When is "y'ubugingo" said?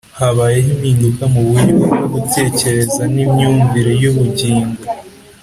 4.01-4.79